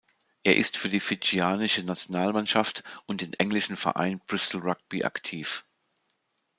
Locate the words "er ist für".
0.41-0.89